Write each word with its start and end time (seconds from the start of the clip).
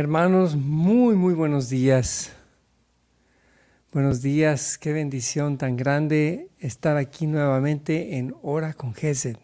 Hermanos, 0.00 0.56
muy, 0.56 1.14
muy 1.14 1.34
buenos 1.34 1.68
días. 1.68 2.32
Buenos 3.92 4.22
días, 4.22 4.78
qué 4.78 4.94
bendición 4.94 5.58
tan 5.58 5.76
grande 5.76 6.48
estar 6.58 6.96
aquí 6.96 7.26
nuevamente 7.26 8.16
en 8.16 8.34
Hora 8.40 8.72
con 8.72 8.94
Gesed. 8.94 9.36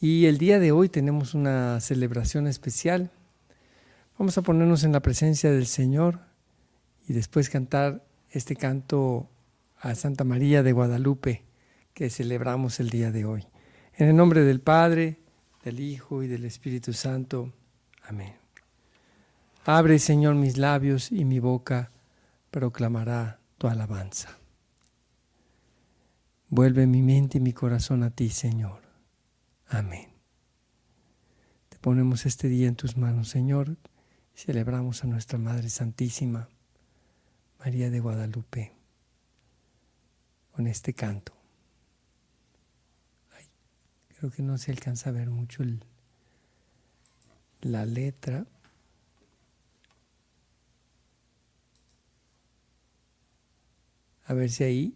Y 0.00 0.26
el 0.26 0.38
día 0.38 0.58
de 0.58 0.72
hoy 0.72 0.88
tenemos 0.88 1.34
una 1.34 1.78
celebración 1.78 2.48
especial. 2.48 3.12
Vamos 4.18 4.36
a 4.38 4.42
ponernos 4.42 4.82
en 4.82 4.90
la 4.90 5.02
presencia 5.02 5.52
del 5.52 5.66
Señor 5.66 6.18
y 7.06 7.12
después 7.12 7.48
cantar 7.48 8.04
este 8.30 8.56
canto 8.56 9.30
a 9.78 9.94
Santa 9.94 10.24
María 10.24 10.64
de 10.64 10.72
Guadalupe 10.72 11.44
que 11.92 12.10
celebramos 12.10 12.80
el 12.80 12.90
día 12.90 13.12
de 13.12 13.24
hoy. 13.24 13.46
En 13.94 14.08
el 14.08 14.16
nombre 14.16 14.42
del 14.42 14.60
Padre, 14.60 15.20
del 15.62 15.78
Hijo 15.78 16.24
y 16.24 16.26
del 16.26 16.44
Espíritu 16.44 16.92
Santo. 16.92 17.52
Amén. 18.02 18.43
Abre, 19.66 19.98
Señor, 19.98 20.34
mis 20.34 20.58
labios 20.58 21.10
y 21.10 21.24
mi 21.24 21.38
boca 21.38 21.90
proclamará 22.50 23.40
tu 23.56 23.66
alabanza. 23.66 24.36
Vuelve 26.50 26.86
mi 26.86 27.00
mente 27.00 27.38
y 27.38 27.40
mi 27.40 27.54
corazón 27.54 28.02
a 28.02 28.10
ti, 28.10 28.28
Señor. 28.28 28.82
Amén. 29.68 30.10
Te 31.70 31.78
ponemos 31.78 32.26
este 32.26 32.48
día 32.48 32.68
en 32.68 32.76
tus 32.76 32.98
manos, 32.98 33.30
Señor, 33.30 33.70
y 34.34 34.38
celebramos 34.38 35.02
a 35.02 35.06
nuestra 35.06 35.38
Madre 35.38 35.70
Santísima, 35.70 36.50
María 37.58 37.88
de 37.88 38.00
Guadalupe, 38.00 38.72
con 40.52 40.66
este 40.66 40.92
canto. 40.92 41.32
creo 44.18 44.30
que 44.30 44.42
no 44.42 44.56
se 44.58 44.70
alcanza 44.70 45.10
a 45.10 45.12
ver 45.12 45.28
mucho 45.28 45.62
la 47.60 47.84
letra. 47.84 48.46
A 54.26 54.32
ver 54.32 54.48
si 54.48 54.64
ahí. 54.64 54.94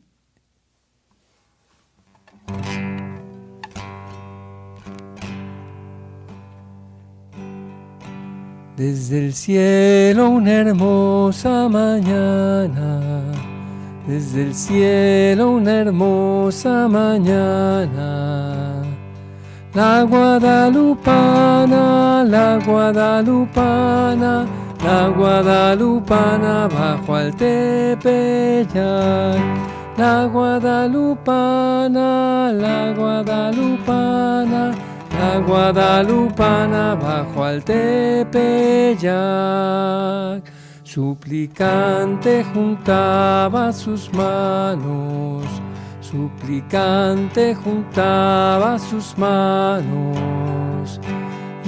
Desde 8.77 9.27
el 9.27 9.35
cielo 9.35 10.31
una 10.31 10.53
hermosa 10.53 11.69
mañana, 11.69 13.23
desde 14.07 14.45
el 14.45 14.55
cielo 14.55 15.51
una 15.51 15.81
hermosa 15.81 16.87
mañana. 16.89 18.83
La 19.75 20.05
guadalupana, 20.05 21.75
la 22.25 22.59
guadalupana 22.65 24.47
la 24.89 25.09
guadalupana 25.11 26.55
bajo 26.69 27.15
al 27.15 27.31
tepeyac. 27.37 28.73
La 29.99 30.27
guadalupana, 30.35 32.09
la 32.65 32.93
guadalupana, 32.99 34.63
la 35.19 35.31
guadalupana 35.49 36.85
bajo 36.95 37.45
al 37.45 37.59
tepeyac. 37.65 39.09
Suplicante 40.85 42.45
juntaba 42.55 43.73
sus 43.73 44.11
manos, 44.15 45.45
suplicante 46.01 47.55
juntaba 47.55 48.79
sus 48.79 49.19
manos 49.19 50.99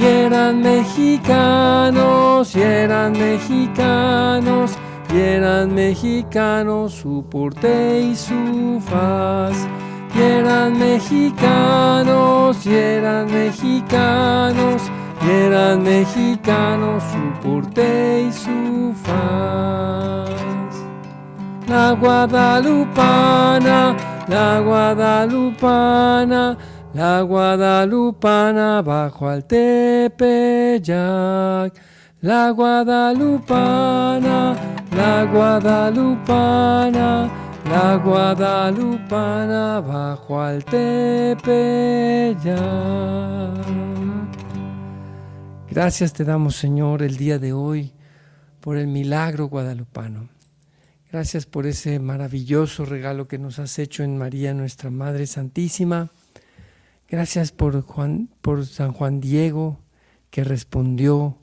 y 0.01 0.05
eran 0.05 0.63
mexicanos, 0.63 2.57
y 2.57 2.63
eran 2.63 3.13
mexicanos, 3.13 4.73
y 5.13 5.19
eran 5.19 5.75
mexicanos 5.75 6.95
su 6.95 7.23
porte 7.29 8.01
y 8.01 8.17
su 8.17 8.81
faz. 8.81 9.55
Eran 10.19 10.79
mexicanos, 10.79 12.67
eran 12.67 13.31
mexicanos, 13.31 14.81
eran 15.29 15.83
mexicanos 15.83 17.03
su 17.13 17.33
porte 17.43 18.27
y 18.29 18.33
su 18.33 18.95
faz. 19.05 20.31
La 21.69 21.93
guadalupana, 21.93 23.95
la 24.29 24.61
guadalupana, 24.61 26.57
la 26.95 27.21
guadalupana 27.23 28.83
bajo 28.83 29.29
al 29.29 29.45
tepeyac. 29.45 30.83
La 32.23 32.51
guadalupana, 32.51 34.55
la 34.95 35.25
guadalupana, 35.25 37.31
la 37.65 37.97
guadalupana 37.97 39.81
bajo 39.81 40.39
al 40.41 40.63
tepeyac. 40.65 41.41
Gracias 45.71 46.13
te 46.13 46.25
damos, 46.25 46.57
Señor, 46.57 47.03
el 47.03 47.17
día 47.17 47.39
de 47.39 47.55
hoy 47.55 47.95
por 48.61 48.77
el 48.77 48.89
milagro 48.89 49.47
guadalupano. 49.47 50.29
Gracias 51.11 51.47
por 51.47 51.67
ese 51.67 51.99
maravilloso 52.01 52.85
regalo 52.85 53.29
que 53.29 53.39
nos 53.39 53.59
has 53.59 53.79
hecho 53.79 54.03
en 54.03 54.19
María, 54.19 54.53
nuestra 54.53 54.91
Madre 54.91 55.27
Santísima 55.27 56.11
Gracias 57.11 57.51
por, 57.51 57.83
Juan, 57.83 58.31
por 58.41 58.65
San 58.65 58.93
Juan 58.93 59.21
Diego 59.21 59.81
que 60.31 60.45
respondió 60.45 61.39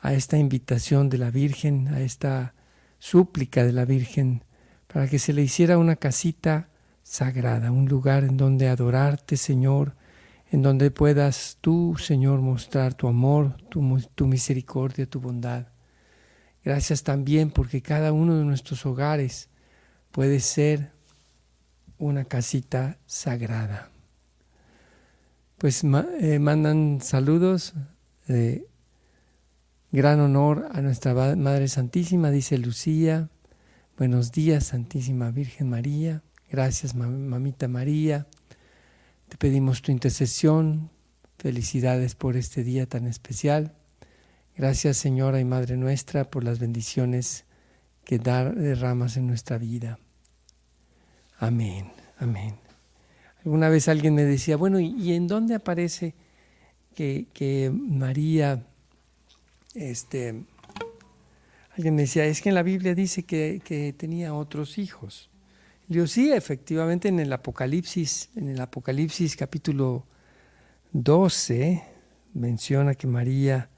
a 0.00 0.14
esta 0.14 0.36
invitación 0.36 1.10
de 1.10 1.18
la 1.18 1.30
Virgen, 1.30 1.86
a 1.94 2.00
esta 2.00 2.54
súplica 2.98 3.62
de 3.62 3.72
la 3.72 3.84
Virgen, 3.84 4.42
para 4.88 5.06
que 5.06 5.20
se 5.20 5.32
le 5.32 5.42
hiciera 5.42 5.78
una 5.78 5.94
casita 5.94 6.70
sagrada, 7.04 7.70
un 7.70 7.88
lugar 7.88 8.24
en 8.24 8.36
donde 8.36 8.68
adorarte, 8.68 9.36
Señor, 9.36 9.94
en 10.50 10.60
donde 10.62 10.90
puedas 10.90 11.56
tú, 11.60 11.94
Señor, 12.00 12.40
mostrar 12.40 12.94
tu 12.94 13.06
amor, 13.06 13.62
tu, 13.68 14.00
tu 14.16 14.26
misericordia, 14.26 15.06
tu 15.06 15.20
bondad. 15.20 15.68
Gracias 16.64 17.04
también 17.04 17.52
porque 17.52 17.80
cada 17.80 18.12
uno 18.12 18.36
de 18.36 18.44
nuestros 18.44 18.84
hogares 18.86 19.50
puede 20.10 20.40
ser 20.40 20.90
una 21.96 22.24
casita 22.24 22.98
sagrada 23.06 23.91
pues 25.62 25.84
eh, 25.84 26.40
mandan 26.40 26.98
saludos 27.02 27.74
de 28.26 28.66
gran 29.92 30.18
honor 30.18 30.66
a 30.72 30.80
nuestra 30.80 31.14
Madre 31.36 31.68
Santísima, 31.68 32.32
dice 32.32 32.58
Lucía. 32.58 33.28
Buenos 33.96 34.32
días, 34.32 34.64
Santísima 34.64 35.30
Virgen 35.30 35.70
María. 35.70 36.24
Gracias, 36.50 36.96
Mamita 36.96 37.68
María. 37.68 38.26
Te 39.28 39.36
pedimos 39.36 39.82
tu 39.82 39.92
intercesión. 39.92 40.90
Felicidades 41.38 42.16
por 42.16 42.36
este 42.36 42.64
día 42.64 42.86
tan 42.86 43.06
especial. 43.06 43.76
Gracias, 44.56 44.96
Señora 44.96 45.38
y 45.38 45.44
Madre 45.44 45.76
nuestra, 45.76 46.28
por 46.28 46.42
las 46.42 46.58
bendiciones 46.58 47.44
que 48.04 48.18
dar, 48.18 48.56
derramas 48.56 49.16
en 49.16 49.28
nuestra 49.28 49.58
vida. 49.58 50.00
Amén, 51.38 51.92
amén. 52.18 52.61
Alguna 53.44 53.68
vez 53.68 53.88
alguien 53.88 54.14
me 54.14 54.22
decía, 54.22 54.56
bueno, 54.56 54.78
¿y, 54.78 55.14
en 55.14 55.26
dónde 55.26 55.56
aparece 55.56 56.14
que, 56.94 57.72
María, 57.74 58.64
este, 59.74 60.44
alguien 61.76 61.96
me 61.96 62.02
decía, 62.02 62.24
es 62.26 62.40
que 62.40 62.50
en 62.50 62.54
la 62.54 62.62
Biblia 62.62 62.94
dice 62.94 63.24
que, 63.24 63.94
tenía 63.98 64.32
otros 64.34 64.78
hijos. 64.78 65.28
yo 65.88 66.06
sí, 66.06 66.30
efectivamente 66.32 67.08
en 67.08 67.18
el 67.18 67.32
Apocalipsis, 67.32 68.30
en 68.36 68.48
el 68.48 68.60
Apocalipsis 68.60 69.34
capítulo 69.34 70.06
12, 70.92 71.82
menciona 72.34 72.94
que 72.94 73.08
María 73.08 73.70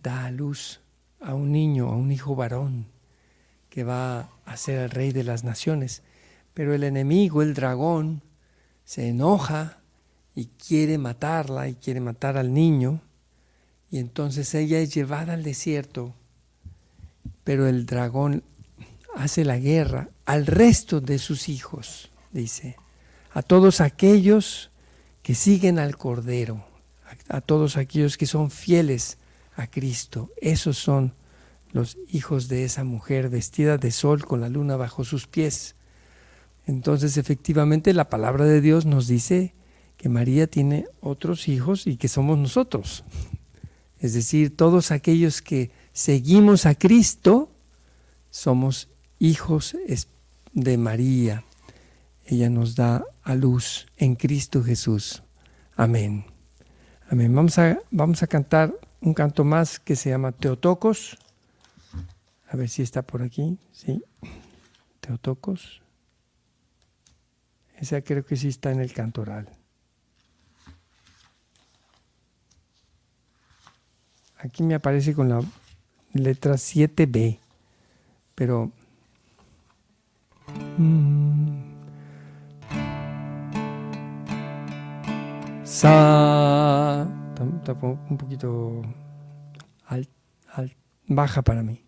da 0.00 0.26
a 0.26 0.30
luz 0.30 0.80
a 1.20 1.34
un 1.34 1.50
niño, 1.50 1.88
a 1.88 1.96
un 1.96 2.12
hijo 2.12 2.36
varón, 2.36 2.86
que 3.68 3.82
va 3.82 4.30
a 4.44 4.56
ser 4.56 4.78
el 4.78 4.90
rey 4.90 5.10
de 5.10 5.24
las 5.24 5.42
naciones. 5.42 6.02
Pero 6.54 6.72
el 6.72 6.84
enemigo, 6.84 7.42
el 7.42 7.54
dragón, 7.54 8.22
se 8.88 9.08
enoja 9.08 9.76
y 10.34 10.46
quiere 10.46 10.96
matarla 10.96 11.68
y 11.68 11.74
quiere 11.74 12.00
matar 12.00 12.38
al 12.38 12.54
niño. 12.54 13.02
Y 13.90 13.98
entonces 13.98 14.54
ella 14.54 14.78
es 14.78 14.94
llevada 14.94 15.34
al 15.34 15.42
desierto, 15.42 16.14
pero 17.44 17.68
el 17.68 17.84
dragón 17.84 18.42
hace 19.14 19.44
la 19.44 19.58
guerra 19.58 20.08
al 20.24 20.46
resto 20.46 21.02
de 21.02 21.18
sus 21.18 21.50
hijos, 21.50 22.10
dice, 22.32 22.76
a 23.34 23.42
todos 23.42 23.82
aquellos 23.82 24.70
que 25.22 25.34
siguen 25.34 25.78
al 25.78 25.98
Cordero, 25.98 26.64
a, 27.28 27.42
todos 27.42 27.76
aquellos 27.76 28.16
que 28.16 28.24
son 28.24 28.50
fieles 28.50 29.18
a 29.54 29.66
Cristo. 29.66 30.30
Esos 30.40 30.78
son 30.78 31.12
los 31.72 31.98
hijos 32.10 32.48
de 32.48 32.64
esa 32.64 32.84
mujer 32.84 33.28
vestida 33.28 33.76
de 33.76 33.90
sol 33.90 34.24
con 34.24 34.40
la 34.40 34.48
luna 34.48 34.76
bajo 34.76 35.04
sus 35.04 35.26
pies. 35.26 35.74
Entonces, 36.68 37.16
efectivamente, 37.16 37.94
la 37.94 38.10
palabra 38.10 38.44
de 38.44 38.60
Dios 38.60 38.84
nos 38.84 39.08
dice 39.08 39.54
que 39.96 40.10
María 40.10 40.46
tiene 40.46 40.84
otros 41.00 41.48
hijos 41.48 41.86
y 41.86 41.96
que 41.96 42.08
somos 42.08 42.36
nosotros. 42.36 43.04
Es 43.98 44.12
decir, 44.12 44.54
todos 44.54 44.90
aquellos 44.90 45.40
que 45.40 45.70
seguimos 45.94 46.66
a 46.66 46.74
Cristo 46.74 47.50
somos 48.30 48.88
hijos 49.18 49.74
de 50.52 50.76
María. 50.76 51.42
Ella 52.26 52.50
nos 52.50 52.76
da 52.76 53.02
a 53.22 53.34
luz 53.34 53.86
en 53.96 54.14
Cristo 54.14 54.62
Jesús. 54.62 55.22
Amén. 55.74 56.26
Amén. 57.08 57.34
Vamos 57.34 57.58
a, 57.58 57.78
vamos 57.90 58.22
a 58.22 58.26
cantar 58.26 58.74
un 59.00 59.14
canto 59.14 59.42
más 59.42 59.80
que 59.80 59.96
se 59.96 60.10
llama 60.10 60.32
Teotocos. 60.32 61.16
A 62.46 62.58
ver 62.58 62.68
si 62.68 62.82
está 62.82 63.00
por 63.00 63.22
aquí. 63.22 63.56
Sí. 63.72 64.02
Teotocos. 65.00 65.80
Esa 67.78 68.02
creo 68.02 68.24
que 68.24 68.36
sí 68.36 68.48
está 68.48 68.70
en 68.72 68.80
el 68.80 68.92
cantoral. 68.92 69.48
Aquí 74.38 74.62
me 74.62 74.74
aparece 74.74 75.14
con 75.14 75.28
la 75.28 75.40
letra 76.12 76.54
7B, 76.54 77.38
pero... 78.34 78.70
Mm, 80.76 81.58
sa... 85.64 87.06
Un 88.10 88.16
poquito 88.16 88.82
baja 91.08 91.42
para 91.42 91.62
mí. 91.62 91.87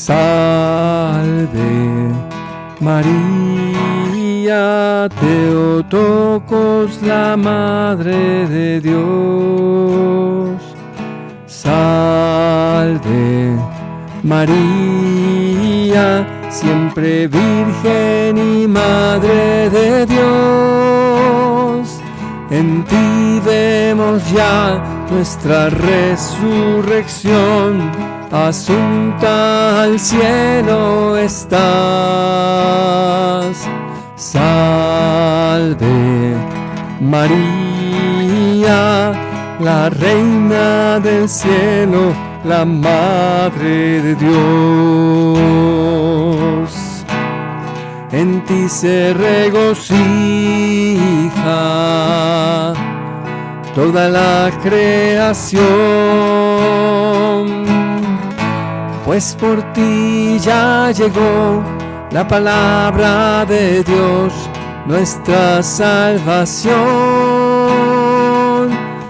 Salve 0.00 1.60
María 2.80 3.84
Teotocos, 5.20 7.02
la 7.02 7.36
Madre 7.36 8.48
de 8.48 8.80
Dios. 8.80 10.58
Salve 11.46 13.54
María, 14.22 16.26
siempre 16.48 17.28
Virgen 17.28 18.38
y 18.38 18.66
Madre 18.66 19.68
de 19.68 20.06
Dios. 20.06 22.00
En 22.50 22.86
ti 22.86 23.42
vemos 23.44 24.32
ya 24.32 24.82
nuestra 25.10 25.68
resurrección 25.68 28.19
asunta 28.30 29.82
al 29.82 29.98
cielo 29.98 31.16
estás. 31.16 31.58
Salve 34.16 36.36
María, 37.00 39.12
la 39.60 39.90
reina 39.90 41.00
del 41.00 41.28
cielo, 41.28 42.12
la 42.44 42.64
madre 42.64 44.00
de 44.02 44.14
Dios. 44.14 44.30
En 48.12 48.44
ti 48.44 48.68
se 48.68 49.12
regocija 49.14 49.80
toda 53.74 54.08
la 54.08 54.50
creación 54.62 56.99
pues 59.10 59.34
por 59.40 59.58
ti 59.72 60.38
ya 60.38 60.92
llegó 60.92 61.64
la 62.12 62.28
palabra 62.28 63.44
de 63.44 63.82
Dios, 63.82 64.32
nuestra 64.86 65.64
salvación. 65.64 66.70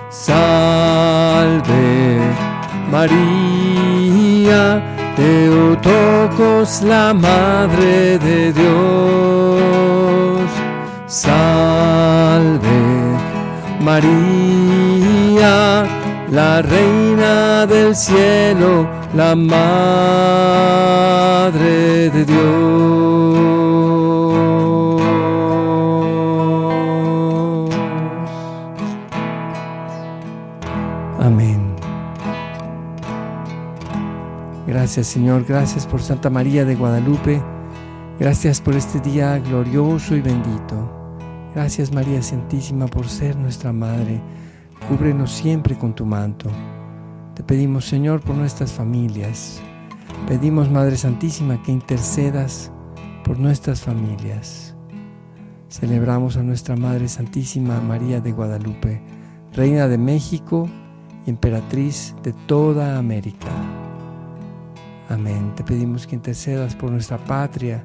Salve 0.09 2.19
María, 2.91 4.83
Teotocos, 5.17 6.81
la 6.81 7.13
Madre 7.13 8.19
de 8.19 8.55
Dios. 8.55 10.41
Salve 11.09 12.71
María, 13.83 15.85
la 16.31 16.63
Reina 16.63 17.67
del 17.67 17.95
cielo 17.97 18.89
la 19.15 19.35
Madre 19.35 19.61
de 22.11 22.25
Dios. 22.25 22.41
Amén. 31.19 31.75
Gracias 34.67 35.09
Señor, 35.09 35.45
gracias 35.45 35.87
por 35.87 36.01
Santa 36.01 36.31
María 36.31 36.65
de 36.65 36.77
Guadalupe, 36.77 37.43
gracias 38.21 38.61
por 38.61 38.77
este 38.77 39.01
día 39.01 39.39
glorioso 39.39 40.15
y 40.15 40.21
bendito. 40.21 40.97
Gracias 41.55 41.93
María 41.93 42.23
Santísima 42.23 42.87
por 42.87 43.09
ser 43.09 43.35
nuestra 43.35 43.73
Madre. 43.73 44.21
Cúbrenos 44.89 45.31
siempre 45.31 45.77
con 45.77 45.95
tu 45.95 46.05
manto. 46.05 46.51
Te 47.35 47.43
pedimos, 47.43 47.85
Señor, 47.85 48.21
por 48.21 48.37
nuestras 48.37 48.73
familias. 48.73 49.61
Pedimos, 50.27 50.71
Madre 50.71 50.97
Santísima, 50.97 51.63
que 51.63 51.73
intercedas 51.73 52.73
por 53.25 53.39
nuestras 53.39 53.81
familias. 53.83 54.75
Celebramos 55.69 56.37
a 56.37 56.43
nuestra 56.43 56.77
Madre 56.77 57.09
Santísima 57.09 57.81
María 57.81 58.21
de 58.21 58.33
Guadalupe, 58.33 59.01
Reina 59.53 59.87
de 59.87 59.99
México 59.99 60.69
y 61.25 61.31
Emperatriz 61.31 62.15
de 62.25 62.33
toda 62.33 62.99
América. 62.99 63.49
Amén. 65.09 65.53
Te 65.55 65.63
pedimos 65.63 66.07
que 66.07 66.17
intercedas 66.17 66.75
por 66.75 66.91
nuestra 66.91 67.19
patria, 67.19 67.85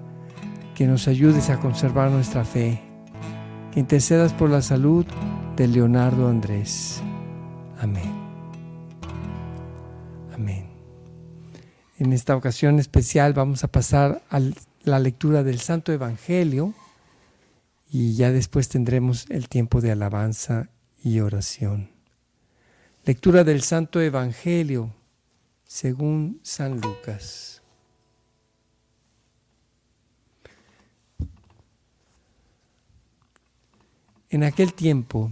que 0.74 0.88
nos 0.88 1.07
ayudes 1.07 1.50
a 1.50 1.59
conservar 1.59 2.09
nuestra 2.12 2.44
fe, 2.44 2.81
que 3.71 3.80
intercedas 3.80 4.33
por 4.33 4.50
la 4.50 4.62
salud 4.62 5.06
de 5.56 5.68
Leonardo 5.69 6.28
Andrés. 6.28 7.02
Amén. 7.80 8.12
Amén. 10.33 10.68
En 11.97 12.12
esta 12.12 12.35
ocasión 12.35 12.78
especial 12.78 13.33
vamos 13.33 13.64
a 13.64 13.69
pasar 13.69 14.21
a 14.30 14.42
la 14.83 15.00
lectura 15.00 15.44
del 15.44 15.59
Santo 15.59 15.94
Evangelio 15.94 16.74
y 17.90 18.16
ya 18.16 18.31
después 18.31 18.68
tendremos 18.68 19.28
el 19.30 19.47
tiempo 19.47 19.80
de 19.80 19.92
alabanza 19.92 20.68
y 21.02 21.21
oración. 21.21 21.90
Lectura 23.06 23.45
del 23.45 23.62
Santo 23.62 24.02
Evangelio 24.02 24.94
según 25.64 26.42
San 26.44 26.81
Lucas. 26.81 27.62
En 34.30 34.44
aquel 34.44 34.74
tiempo, 34.74 35.31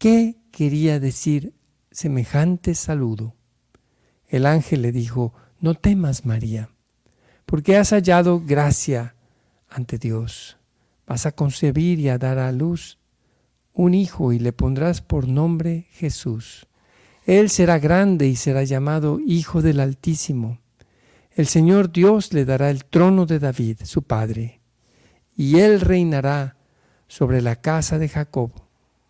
¿qué 0.00 0.38
quería 0.50 0.98
decir 0.98 1.52
semejante 1.90 2.74
saludo. 2.74 3.36
El 4.26 4.46
ángel 4.46 4.80
le 4.80 4.92
dijo, 4.92 5.34
no 5.60 5.74
temas 5.74 6.24
María, 6.24 6.70
porque 7.44 7.76
has 7.76 7.90
hallado 7.90 8.40
gracia 8.40 9.14
ante 9.68 9.98
Dios. 9.98 10.56
Vas 11.06 11.26
a 11.26 11.32
concebir 11.32 12.00
y 12.00 12.08
a 12.08 12.16
dar 12.16 12.38
a 12.38 12.50
luz 12.50 12.98
un 13.74 13.92
hijo 13.92 14.32
y 14.32 14.38
le 14.38 14.54
pondrás 14.54 15.02
por 15.02 15.28
nombre 15.28 15.86
Jesús. 15.90 16.66
Él 17.26 17.50
será 17.50 17.78
grande 17.78 18.26
y 18.26 18.36
será 18.36 18.64
llamado 18.64 19.20
Hijo 19.20 19.60
del 19.60 19.80
Altísimo. 19.80 20.60
El 21.32 21.46
Señor 21.46 21.92
Dios 21.92 22.32
le 22.32 22.46
dará 22.46 22.70
el 22.70 22.86
trono 22.86 23.26
de 23.26 23.38
David, 23.38 23.80
su 23.84 24.02
padre, 24.02 24.62
y 25.36 25.58
él 25.58 25.82
reinará 25.82 26.56
sobre 27.06 27.42
la 27.42 27.56
casa 27.56 27.98
de 27.98 28.08
Jacob 28.08 28.69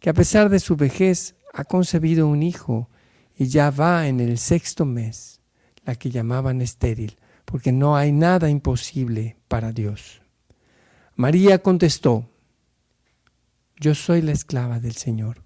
que 0.00 0.10
a 0.10 0.14
pesar 0.14 0.48
de 0.48 0.60
su 0.60 0.76
vejez 0.76 1.34
ha 1.52 1.64
concebido 1.64 2.26
un 2.26 2.42
hijo 2.42 2.88
y 3.36 3.46
ya 3.46 3.70
va 3.70 4.08
en 4.08 4.20
el 4.20 4.38
sexto 4.38 4.84
mes, 4.84 5.40
la 5.84 5.94
que 5.94 6.10
llamaban 6.10 6.60
estéril, 6.60 7.18
porque 7.44 7.72
no 7.72 7.96
hay 7.96 8.12
nada 8.12 8.50
imposible 8.50 9.36
para 9.48 9.72
Dios. 9.72 10.22
María 11.16 11.62
contestó, 11.62 12.28
yo 13.76 13.94
soy 13.94 14.22
la 14.22 14.32
esclava 14.32 14.80
del 14.80 14.96
Señor, 14.96 15.44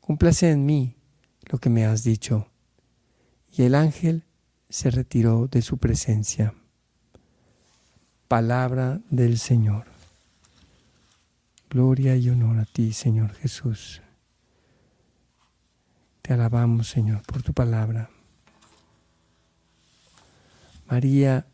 cúmplase 0.00 0.50
en 0.50 0.66
mí 0.66 0.96
lo 1.50 1.58
que 1.58 1.70
me 1.70 1.84
has 1.84 2.02
dicho. 2.02 2.48
Y 3.54 3.62
el 3.62 3.74
ángel 3.74 4.24
se 4.68 4.90
retiró 4.90 5.48
de 5.48 5.60
su 5.60 5.76
presencia. 5.76 6.54
Palabra 8.26 9.00
del 9.10 9.38
Señor. 9.38 9.91
Gloria 11.72 12.16
y 12.16 12.28
honor 12.28 12.58
a 12.58 12.66
ti, 12.66 12.92
Señor 12.92 13.32
Jesús. 13.32 14.02
Te 16.20 16.34
alabamos, 16.34 16.88
Señor, 16.88 17.22
por 17.22 17.42
tu 17.42 17.54
palabra. 17.54 18.10
María, 20.86 21.46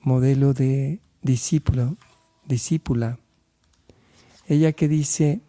modelo 0.00 0.52
de 0.52 1.00
discípulo, 1.22 1.96
discípula. 2.44 3.18
Ella 4.46 4.72
que 4.72 4.86
dice, 4.86 5.40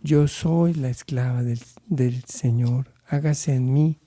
yo 0.00 0.28
soy 0.28 0.72
la 0.72 0.88
esclava 0.88 1.42
del, 1.42 1.60
del 1.88 2.24
Señor 2.24 2.90
hágase 3.06 3.54
en 3.54 3.70
mí 3.70 3.98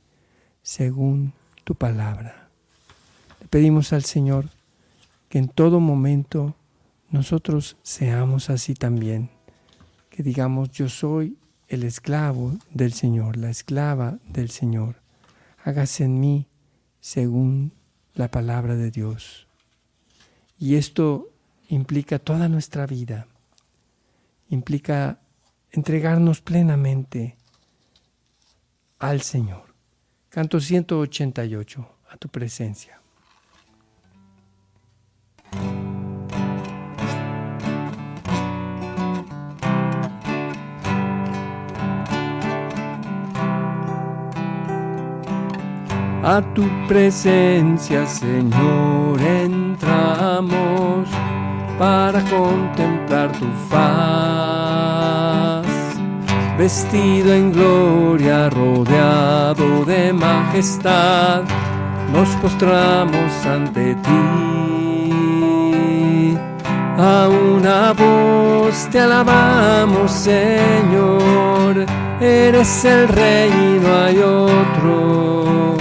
según 0.64 1.34
tu 1.64 1.76
palabra. 1.76 2.50
Le 3.40 3.48
pedimos 3.48 3.94
al 3.94 4.06
Señor 4.06 4.50
que 5.30 5.38
en 5.38 5.50
todo 5.50 5.80
momento 5.80 6.56
nosotros 7.12 7.78
seamos 7.84 8.50
así 8.50 8.74
también, 8.74 9.30
digamos 10.22 10.72
yo 10.72 10.90
soy 10.90 11.38
el 11.68 11.84
esclavo 11.84 12.58
del 12.70 12.94
Señor, 12.94 13.38
la 13.38 13.50
esclava 13.50 14.20
del 14.28 14.50
Señor. 14.50 15.02
Hágase 15.64 16.04
en 16.04 16.20
mí 16.20 16.48
según 17.00 17.72
la 18.14 18.30
palabra 18.30 18.76
de 18.76 18.92
Dios. 18.92 19.48
Y 20.60 20.76
esto 20.76 21.30
implica 21.70 22.20
toda 22.20 22.50
nuestra 22.50 22.86
vida, 22.86 23.28
implica 24.50 25.20
entregarnos 25.72 26.42
plenamente 26.42 27.38
al 29.00 29.22
Señor. 29.22 29.74
Canto 30.30 30.60
188, 30.60 31.90
a 32.10 32.18
tu 32.18 32.30
presencia. 32.30 33.02
A 46.32 46.40
tu 46.56 46.64
presencia, 46.88 48.08
Señor, 48.08 49.20
entramos 49.20 51.10
para 51.78 52.22
contemplar 52.22 53.34
tu 53.34 53.48
faz 53.70 55.66
vestido 56.58 57.34
en 57.34 57.52
gloria, 57.52 58.50
rodeado 58.50 59.84
de 59.84 60.14
majestad, 60.14 61.42
nos 62.14 62.30
postramos 62.38 63.46
ante 63.46 63.96
ti. 63.96 64.32
A 66.98 67.28
una 67.28 67.92
voz 67.92 68.88
te 68.90 69.02
alabamos, 69.02 70.10
Señor, 70.10 71.86
eres 72.22 72.86
el 72.86 73.10
rey 73.10 73.82
no 73.84 73.94
hay 74.06 74.18
otro. 74.20 75.81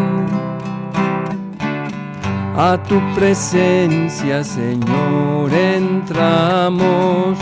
A 2.63 2.77
tu 2.77 3.01
presencia, 3.15 4.43
Señor, 4.43 5.51
entramos 5.51 7.35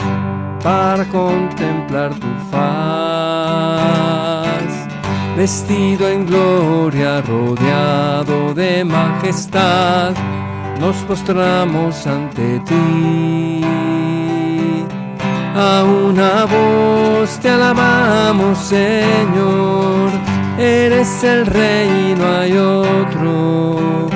para 0.64 1.04
contemplar 1.10 2.12
tu 2.14 2.28
faz. 2.50 2.64
Vestido 5.36 6.08
en 6.08 6.26
gloria, 6.26 7.22
rodeado 7.22 8.54
de 8.54 8.86
majestad, 8.86 10.14
nos 10.80 10.96
postramos 11.04 12.08
ante 12.08 12.62
ti. 12.62 13.62
A 15.54 15.84
una 15.84 16.46
voz 16.46 17.38
te 17.42 17.50
alabamos, 17.50 18.58
Señor, 18.58 20.12
eres 20.58 21.22
el 21.26 21.46
rey 21.46 22.16
no 22.18 22.26
hay 22.26 22.58
otro. 22.58 24.09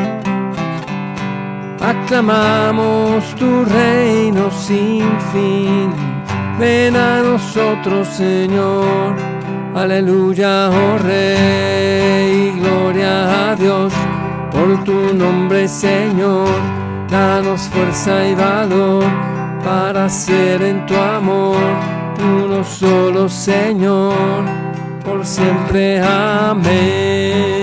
Aclamamos 2.13 3.23
tu 3.39 3.65
reino 3.65 4.51
sin 4.51 5.01
fin 5.31 5.91
Ven 6.59 6.95
a 6.95 7.23
nosotros, 7.23 8.07
Señor. 8.07 9.15
Aleluya, 9.73 10.69
oh 10.69 10.99
Rey. 10.99 12.51
Gloria 12.59 13.49
a 13.49 13.55
Dios 13.55 13.91
por 14.51 14.83
tu 14.83 15.11
nombre, 15.15 15.67
Señor. 15.67 16.49
Danos 17.09 17.61
fuerza 17.61 18.27
y 18.27 18.35
valor 18.35 19.05
para 19.65 20.07
ser 20.07 20.61
en 20.61 20.85
tu 20.85 20.95
amor 20.95 21.57
uno 22.19 22.63
solo, 22.63 23.27
Señor. 23.27 24.43
Por 25.03 25.25
siempre, 25.25 25.99
amén. 25.99 27.62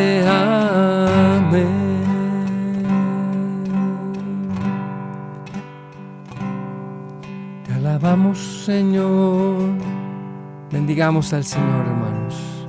Bendigamos 10.91 11.31
al 11.31 11.45
Señor, 11.45 11.85
hermanos. 11.87 12.67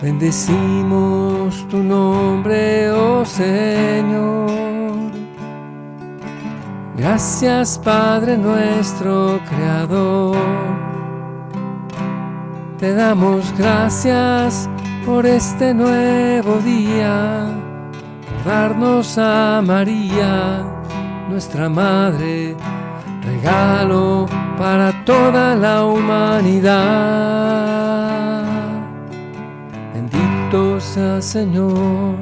Bendecimos 0.00 1.68
tu 1.68 1.76
nombre, 1.76 2.90
oh 2.90 3.22
Señor. 3.26 4.48
Gracias 6.96 7.78
Padre 7.84 8.38
nuestro 8.38 9.40
Creador. 9.46 10.38
Te 12.78 12.94
damos 12.94 13.52
gracias 13.58 14.70
por 15.04 15.26
este 15.26 15.74
nuevo 15.74 16.60
día, 16.64 17.46
por 18.26 18.50
darnos 18.50 19.18
a 19.18 19.60
María, 19.62 20.64
nuestra 21.28 21.68
Madre, 21.68 22.56
regalo 23.22 24.24
para 24.56 24.97
toda 25.08 25.56
la 25.56 25.86
humanidad. 25.86 27.38
Señor, 31.20 32.14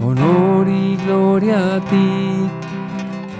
honor 0.00 0.68
y 0.68 0.96
gloria 1.04 1.76
a 1.76 1.80
ti. 1.80 2.48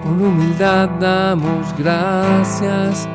Con 0.03 0.21
humildad 0.21 0.89
damos 0.99 1.73
gracias 1.77 3.07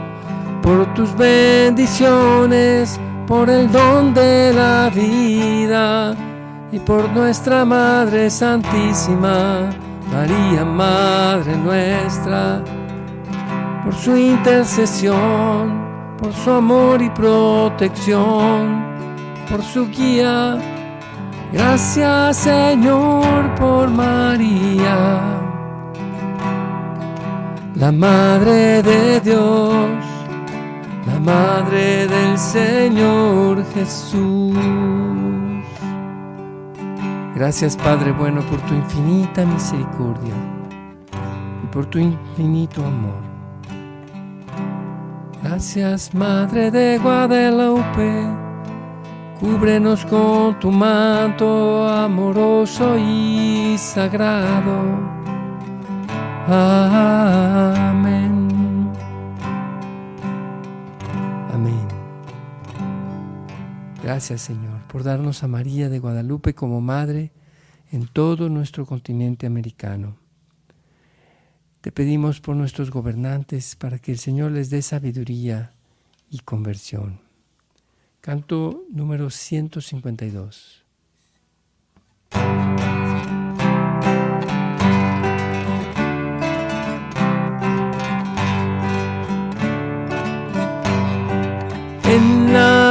por 0.62 0.92
tus 0.95 1.16
bendiciones, 1.16 2.99
por 3.26 3.49
el 3.50 3.71
don 3.71 4.14
de 4.14 4.52
la 4.54 4.90
vida 4.95 6.16
y 6.76 6.80
por 6.80 7.09
nuestra 7.11 7.64
Madre 7.64 8.28
Santísima, 8.28 9.71
María 10.12 10.62
Madre 10.62 11.56
nuestra 11.56 12.62
por 13.83 13.95
su 13.95 14.14
intercesión, 14.14 15.80
por 16.18 16.35
su 16.35 16.50
amor 16.50 17.00
y 17.00 17.09
protección, 17.09 18.85
por 19.49 19.62
su 19.62 19.88
guía. 19.88 20.59
Gracias 21.50 22.37
Señor 22.37 23.54
por 23.54 23.88
María, 23.88 25.21
la 27.75 27.90
Madre 27.90 28.83
de 28.83 29.21
Dios, 29.21 30.04
la 31.06 31.21
Madre 31.21 32.06
del 32.06 32.38
Señor 32.38 33.64
Jesús. 33.73 35.36
Gracias 37.37 37.76
Padre 37.76 38.12
bueno 38.12 38.40
por 38.40 38.59
tu 38.62 38.73
infinita 38.73 39.45
misericordia 39.45 40.33
y 41.62 41.66
por 41.66 41.85
tu 41.85 41.99
infinito 41.99 42.83
amor. 42.83 43.21
Gracias 45.43 46.14
Madre 46.14 46.71
de 46.71 46.97
Guadalupe, 46.97 48.25
cúbrenos 49.38 50.07
con 50.07 50.59
tu 50.59 50.73
manto 50.73 51.87
amoroso 51.87 52.97
y 52.97 53.76
sagrado. 53.76 54.99
Amén. 56.49 58.36
Gracias 64.06 64.42
Señor 64.42 64.86
por 64.86 65.02
darnos 65.02 65.42
a 65.42 65.48
María 65.48 65.88
de 65.88 65.98
Guadalupe 65.98 66.54
como 66.54 66.80
Madre 66.80 67.32
en 67.90 68.06
todo 68.06 68.48
nuestro 68.48 68.86
continente 68.86 69.48
americano. 69.48 70.16
Te 71.80 71.90
pedimos 71.90 72.40
por 72.40 72.54
nuestros 72.54 72.92
gobernantes 72.92 73.75
para 73.75 73.98
que 73.98 74.12
el 74.12 74.18
Señor 74.18 74.52
les 74.52 74.70
dé 74.70 74.80
sabiduría 74.80 75.72
y 76.30 76.38
conversión. 76.38 77.18
Canto 78.20 78.84
número 78.92 79.28
152. 79.28 80.84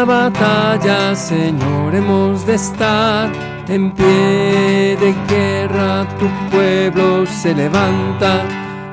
Batalla, 0.05 1.15
Señor, 1.15 1.95
hemos 1.95 2.45
de 2.45 2.55
estar 2.55 3.29
en 3.67 3.91
pie 3.91 4.95
de 4.99 5.15
guerra, 5.27 6.07
tu 6.19 6.27
pueblo 6.49 7.25
se 7.25 7.53
levanta 7.53 8.43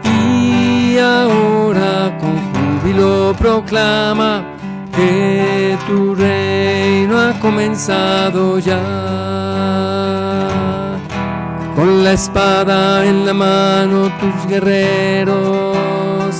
y 0.05 0.99
ahora 0.99 2.17
con 2.19 2.35
júbilo 2.53 3.35
proclama 3.39 4.45
que 4.95 5.77
tu 5.87 6.15
reino 6.15 7.19
ha 7.21 7.39
comenzado 7.41 8.59
ya. 8.59 8.81
Con 11.77 12.05
la 12.05 12.13
espada 12.13 13.05
en 13.05 13.27
la 13.27 13.35
mano 13.35 14.11
tus 14.21 14.47
guerreros 14.47 16.37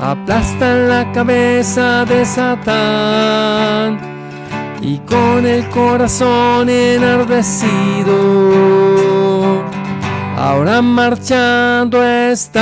aplastan 0.00 0.88
la 0.88 1.12
cabeza 1.12 2.04
de 2.06 2.24
Satán 2.24 4.09
y 4.82 4.98
con 4.98 5.46
el 5.46 5.68
corazón 5.68 6.68
enardecido. 6.68 8.16
Ahora 10.36 10.80
marchando 10.80 12.02
están 12.02 12.60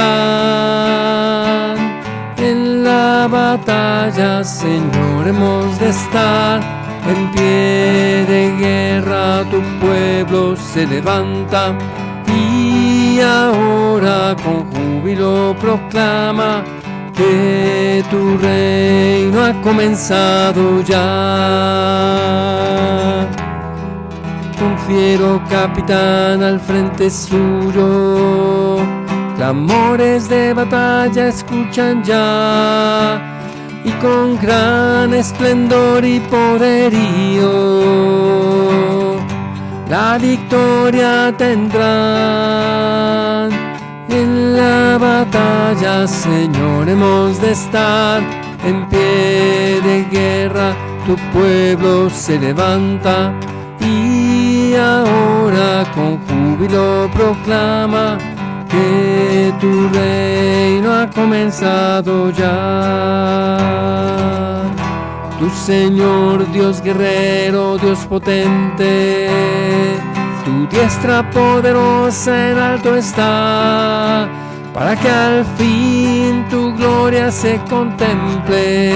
en 2.38 2.85
la 2.85 3.28
batalla, 3.31 4.42
Señor, 4.42 5.28
hemos 5.28 5.78
de 5.78 5.90
estar 5.90 6.61
en 7.09 7.31
pie 7.31 8.24
de 8.26 8.54
guerra, 8.59 9.44
tu 9.50 9.61
pueblo 9.81 10.57
se 10.57 10.87
levanta 10.87 11.74
y 12.26 13.20
ahora 13.20 14.37
con 14.42 14.64
júbilo 14.72 15.54
proclama 15.61 16.64
que 17.18 18.04
tu 18.11 18.38
reino 18.38 19.44
ha 19.44 19.52
comenzado 19.61 20.81
ya 20.83 20.98
confiero 24.88 25.42
capitán 25.50 26.42
al 26.42 26.59
frente 26.61 27.11
suyo. 27.11 28.78
Clamores 29.37 30.28
de 30.28 30.52
batalla 30.54 31.28
escuchan 31.28 32.02
ya 32.02 33.20
y 33.85 33.90
con 34.02 34.38
gran 34.40 35.14
esplendor 35.14 36.04
y 36.04 36.18
poderío 36.20 37.48
la 39.88 40.18
victoria 40.18 41.33
tendrán. 41.37 42.78
En 44.09 44.57
la 44.57 44.97
batalla, 44.99 46.07
Señor, 46.07 46.88
hemos 46.88 47.40
de 47.40 47.53
estar 47.53 48.23
en 48.64 48.88
pie 48.88 49.81
de 49.83 50.07
guerra, 50.11 50.75
tu 51.07 51.14
pueblo 51.33 52.09
se 52.11 52.38
levanta 52.38 53.33
y 53.81 54.75
ahora 54.75 55.85
con 55.94 56.18
júbilo 56.27 57.11
proclama 57.14 58.16
que 58.68 59.53
tu 59.61 59.88
reino 59.88 60.92
ha 60.94 61.11
comenzado 61.11 62.31
ya. 62.31 63.59
Tu 65.38 65.49
Señor, 65.51 66.51
Dios 66.53 66.83
guerrero, 66.83 67.79
Dios 67.79 68.01
potente, 68.07 69.29
tu 70.48 70.66
diestra 70.66 71.22
poderosa 71.30 72.50
en 72.50 72.58
alto 72.58 72.96
está, 72.96 74.26
para 74.72 74.96
que 74.96 75.11
al 75.11 75.44
fin 75.58 76.44
tu 76.48 76.74
gloria 76.74 77.30
se 77.30 77.61
contemple 77.68 78.94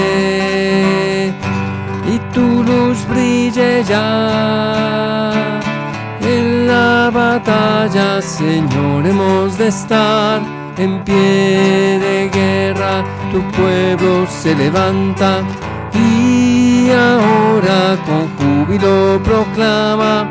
y 2.13 2.15
tu 2.33 2.63
luz 2.63 2.97
brille 3.07 3.83
ya. 3.83 5.31
En 6.21 6.67
la 6.67 7.11
batalla, 7.13 8.19
Señor, 8.21 9.05
hemos 9.05 9.57
de 9.59 9.67
estar 9.67 10.41
en 10.77 11.03
pie 11.03 11.99
de 12.05 12.29
guerra, 12.33 13.03
tu 13.31 13.39
pueblo 13.51 14.25
se 14.27 14.55
levanta 14.55 15.41
y 15.93 16.89
ahora 16.89 17.95
con 18.07 18.23
júbilo 18.37 19.21
proclama 19.23 20.27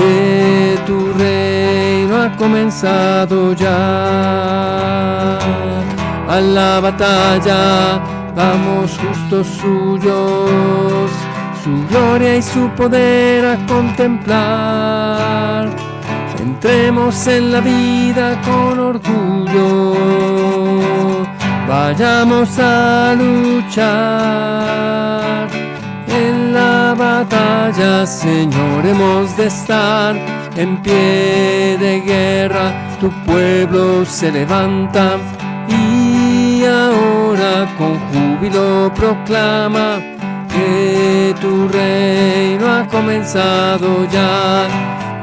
que 0.00 0.78
tu 0.86 1.12
reino 1.12 2.22
ha 2.22 2.34
comenzado 2.36 3.52
ya. 3.54 5.38
A 6.28 6.40
la 6.40 6.80
batalla 6.80 8.00
vamos 8.34 8.98
justos 9.02 9.46
suyos, 9.60 11.10
su 11.62 11.86
gloria 11.90 12.36
y 12.36 12.42
su 12.42 12.70
poder 12.70 13.44
a 13.44 13.56
contemplar. 13.66 15.68
Entremos 16.38 17.26
en 17.26 17.52
la 17.52 17.60
vida 17.60 18.40
con 18.46 18.80
orgullo, 18.92 19.94
vayamos 21.68 22.58
a 22.58 23.14
luchar. 23.22 24.70
En 26.20 26.52
la 26.52 26.94
batalla, 26.94 28.04
Señor, 28.04 28.84
hemos 28.84 29.36
de 29.38 29.46
estar 29.46 30.14
en 30.54 30.76
pie 30.82 31.78
de 31.78 32.02
guerra, 32.04 32.66
tu 33.00 33.08
pueblo 33.24 34.04
se 34.04 34.30
levanta 34.30 35.16
y 35.66 36.62
ahora 36.64 37.66
con 37.78 37.98
júbilo 38.10 38.92
proclama 38.94 39.98
que 40.52 41.34
tu 41.40 41.68
reino 41.68 42.66
ha 42.68 42.86
comenzado 42.86 44.06
ya. 44.10 44.68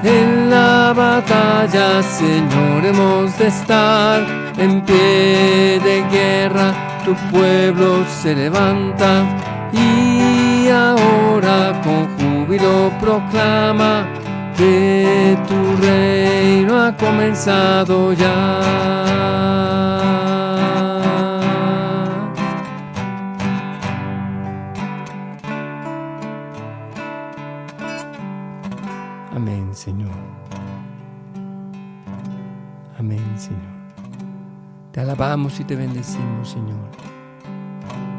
En 0.03 0.49
la 0.49 0.93
batalla, 0.95 2.01
Señor, 2.01 2.85
hemos 2.85 3.37
de 3.37 3.47
estar 3.47 4.25
en 4.57 4.81
pie 4.81 5.79
de 5.87 6.03
guerra, 6.09 6.73
tu 7.05 7.13
pueblo 7.31 8.03
se 8.21 8.33
levanta 8.33 9.23
y 9.73 10.36
ahora 10.77 11.81
con 11.83 12.07
júbilo 12.17 12.91
proclama 12.99 14.07
que 14.55 15.37
tu 15.47 15.59
reino 15.81 16.71
ha 16.83 16.95
comenzado 16.95 18.13
ya. 18.13 19.57
Amén, 29.35 29.69
Señor. 29.73 30.09
Amén, 32.99 33.23
Señor. 33.37 33.77
Te 34.91 35.01
alabamos 35.01 35.59
y 35.59 35.63
te 35.63 35.75
bendecimos, 35.75 36.49
Señor. 36.49 36.89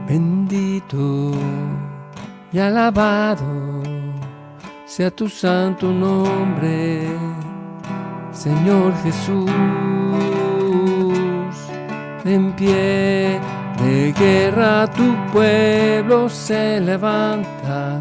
Bendito 0.09 1.33
y 2.53 2.59
alabado 2.59 3.83
sea 4.87 5.11
tu 5.11 5.29
santo 5.29 5.93
nombre, 5.93 7.07
Señor 8.33 8.93
Jesús. 9.03 9.51
En 12.25 12.53
pie 12.53 13.41
de 13.79 14.13
guerra 14.19 14.87
tu 14.89 15.15
pueblo 15.33 16.29
se 16.29 16.81
levanta 16.81 18.01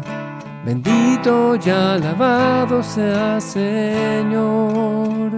Bendito 0.68 1.56
y 1.56 1.70
alabado 1.70 2.82
sea 2.82 3.40
Señor. 3.40 5.30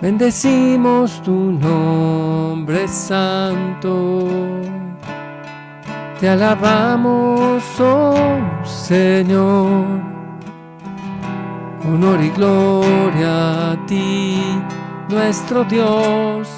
Bendecimos 0.00 1.20
tu 1.22 1.32
nombre 1.52 2.86
santo. 2.86 4.65
Te 6.20 6.28
alabamos, 6.30 7.62
oh 7.78 8.14
Señor. 8.64 9.84
Honor 11.86 12.20
y 12.22 12.30
gloria 12.30 13.72
a 13.72 13.86
ti, 13.86 14.40
nuestro 15.10 15.64
Dios. 15.64 16.48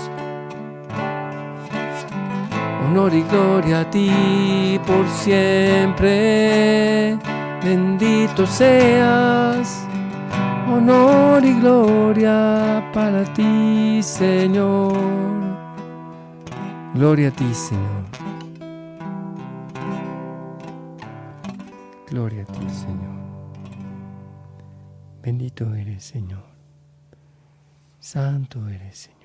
Honor 2.87 3.13
y 3.13 3.23
gloria 3.23 3.81
a 3.81 3.91
ti 3.91 4.81
por 4.87 5.07
siempre 5.09 6.09
bendito 7.63 8.47
seas. 8.47 9.85
Honor 10.71 11.45
y 11.45 11.55
gloria 11.61 12.89
para 12.93 13.25
ti, 13.35 14.01
Señor. 14.03 14.93
Gloria 16.95 17.29
a 17.29 17.31
ti, 17.33 17.53
Señor. 17.53 18.28
Gloria 22.11 22.43
a 22.43 22.47
ti, 22.47 22.71
Señor. 22.71 23.19
Bendito 25.21 25.75
eres, 25.75 26.05
Señor. 26.05 26.43
Santo 28.01 28.67
eres, 28.67 28.97
Señor. 28.97 29.19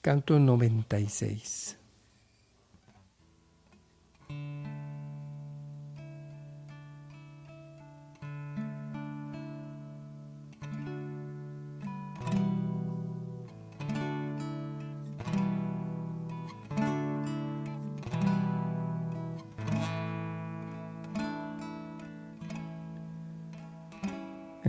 Canto 0.00 0.38
96. 0.38 1.76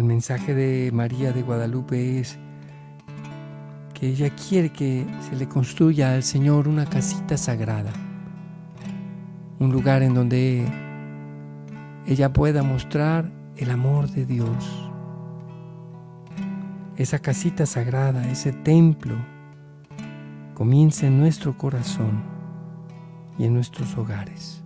Mensaje 0.05 0.53
de 0.53 0.91
María 0.91 1.31
de 1.31 1.41
Guadalupe 1.41 2.19
es 2.19 2.37
que 3.93 4.07
ella 4.09 4.29
quiere 4.29 4.71
que 4.71 5.05
se 5.29 5.35
le 5.35 5.47
construya 5.47 6.13
al 6.13 6.23
Señor 6.23 6.67
una 6.67 6.85
casita 6.85 7.37
sagrada, 7.37 7.91
un 9.59 9.71
lugar 9.71 10.03
en 10.03 10.13
donde 10.13 10.65
ella 12.05 12.33
pueda 12.33 12.61
mostrar 12.61 13.31
el 13.57 13.71
amor 13.71 14.09
de 14.09 14.25
Dios. 14.25 14.91
Esa 16.97 17.19
casita 17.19 17.65
sagrada, 17.65 18.29
ese 18.29 18.51
templo, 18.51 19.15
comienza 20.53 21.07
en 21.07 21.19
nuestro 21.19 21.57
corazón 21.57 22.21
y 23.37 23.45
en 23.45 23.53
nuestros 23.53 23.97
hogares. 23.97 24.61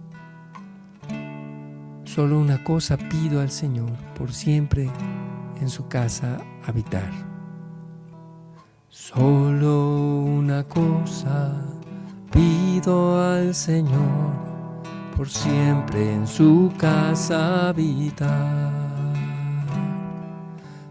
Solo 2.03 2.39
una 2.39 2.63
cosa 2.63 2.97
pido 2.97 3.39
al 3.39 3.51
Señor, 3.51 3.91
por 4.17 4.33
siempre 4.33 4.89
en 5.61 5.69
su 5.69 5.87
casa 5.87 6.37
habitar 6.65 7.29
Solo 8.89 10.21
una 10.21 10.63
cosa 10.63 11.53
pido 12.31 13.21
al 13.21 13.53
Señor, 13.53 14.33
por 15.15 15.29
siempre 15.29 16.13
en 16.13 16.25
su 16.27 16.71
casa 16.77 17.69
habitar. 17.69 18.71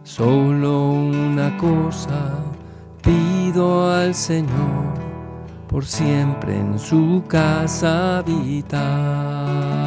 Solo 0.04 0.90
una 0.90 1.56
cosa 1.56 2.38
pido 3.02 3.92
al 3.92 4.14
Señor, 4.14 4.94
por 5.68 5.84
siempre 5.84 6.56
en 6.56 6.78
su 6.78 7.22
casa 7.28 8.18
habitar. 8.18 9.77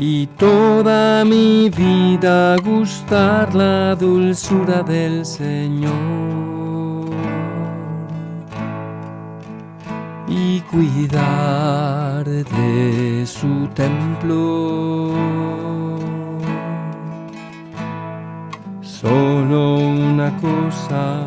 Y 0.00 0.28
toda 0.38 1.24
mi 1.24 1.68
vida 1.70 2.56
gustar 2.58 3.52
la 3.52 3.96
dulzura 3.96 4.84
del 4.84 5.26
Señor 5.26 7.10
y 10.28 10.60
cuidar 10.70 12.24
de 12.24 13.26
su 13.26 13.66
templo. 13.74 15.14
Solo 18.80 19.78
una 19.78 20.32
cosa 20.36 21.26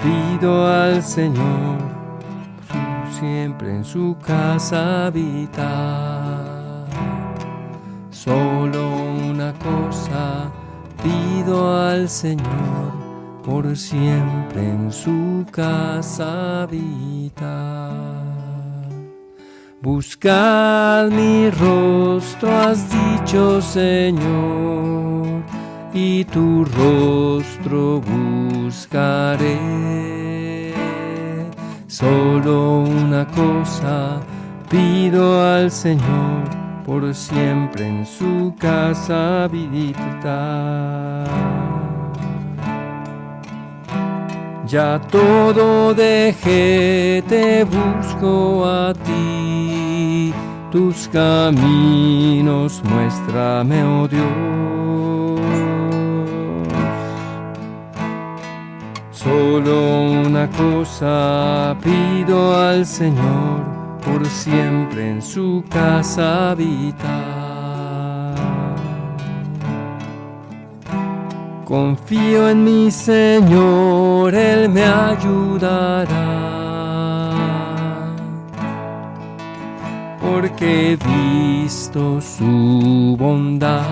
pido 0.00 0.68
al 0.68 1.02
Señor, 1.02 1.78
siempre 3.18 3.74
en 3.74 3.84
su 3.84 4.16
casa 4.24 5.06
habitar. 5.06 6.21
Solo 8.24 8.88
una 9.28 9.52
cosa 9.54 10.52
pido 11.02 11.76
al 11.76 12.08
Señor, 12.08 12.92
por 13.44 13.76
siempre 13.76 14.62
en 14.62 14.92
su 14.92 15.44
casa 15.50 16.62
habitar. 16.62 17.90
Buscad 19.80 21.10
mi 21.10 21.50
rostro, 21.50 22.48
has 22.56 22.86
dicho 22.88 23.60
Señor, 23.60 25.42
y 25.92 26.24
tu 26.26 26.64
rostro 26.64 28.00
buscaré. 28.02 29.58
Solo 31.88 32.82
una 32.82 33.26
cosa 33.26 34.20
pido 34.70 35.44
al 35.44 35.72
Señor 35.72 36.61
por 36.84 37.14
siempre 37.14 37.86
en 37.86 38.06
su 38.06 38.54
casa 38.58 39.44
habitar. 39.44 41.26
Ya 44.66 44.98
todo 45.10 45.92
dejé, 45.94 47.22
te 47.28 47.64
busco 47.64 48.64
a 48.64 48.94
ti, 48.94 50.32
tus 50.70 51.08
caminos 51.08 52.82
muéstrame, 52.84 53.84
oh 53.84 54.08
Dios. 54.08 54.32
Solo 59.10 60.02
una 60.26 60.48
cosa 60.50 61.76
pido 61.82 62.56
al 62.58 62.86
Señor 62.86 63.81
por 64.04 64.26
siempre 64.26 65.10
en 65.10 65.22
su 65.22 65.64
casa 65.68 66.50
habitar. 66.50 68.34
Confío 71.64 72.48
en 72.48 72.64
mi 72.64 72.90
Señor, 72.90 74.34
Él 74.34 74.68
me 74.68 74.84
ayudará. 74.84 76.52
porque 80.42 80.92
he 80.92 80.96
visto 80.96 82.20
su 82.20 83.16
bondad. 83.18 83.82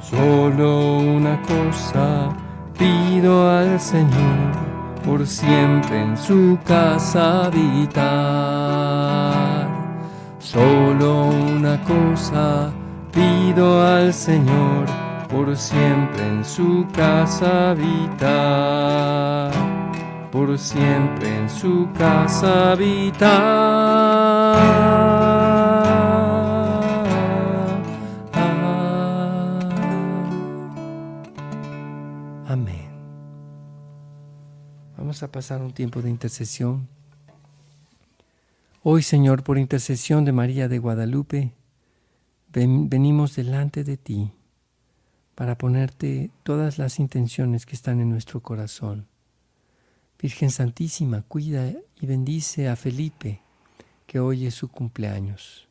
Solo 0.00 0.98
una 0.98 1.40
cosa 1.42 2.34
pido 2.78 3.50
al 3.50 3.80
Señor, 3.80 4.52
por 5.06 5.26
siempre 5.26 6.02
en 6.02 6.16
su 6.16 6.58
casa 6.64 7.46
habitar. 7.46 8.06
Solo 10.38 11.28
una 11.28 11.80
cosa 11.84 12.70
pido 13.12 13.86
al 13.86 14.12
Señor, 14.12 14.84
por 15.30 15.56
siempre 15.56 16.26
en 16.26 16.44
su 16.44 16.84
casa 16.92 17.70
habitar 17.70 19.52
por 20.36 20.58
siempre 20.58 21.34
en 21.34 21.48
su 21.48 21.88
casa 21.96 22.72
habitar. 22.72 23.36
A 35.22 35.32
pasar 35.32 35.62
un 35.62 35.72
tiempo 35.72 36.02
de 36.02 36.10
intercesión. 36.10 36.88
Hoy, 38.82 39.02
Señor, 39.02 39.42
por 39.42 39.56
intercesión 39.56 40.24
de 40.26 40.32
María 40.32 40.68
de 40.68 40.78
Guadalupe, 40.78 41.52
venimos 42.52 43.34
delante 43.34 43.82
de 43.82 43.96
ti 43.96 44.32
para 45.34 45.56
ponerte 45.56 46.30
todas 46.42 46.78
las 46.78 46.98
intenciones 46.98 47.64
que 47.64 47.76
están 47.76 48.00
en 48.00 48.10
nuestro 48.10 48.40
corazón 48.40 49.06
Virgen 50.20 50.50
Santísima, 50.50 51.22
cuida 51.22 51.72
y 52.00 52.06
bendice 52.06 52.68
a 52.68 52.76
Felipe, 52.76 53.40
que 54.06 54.20
hoy 54.20 54.46
es 54.46 54.54
su 54.54 54.68
cumpleaños. 54.68 55.68